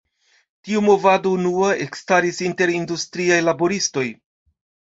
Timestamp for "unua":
1.41-1.69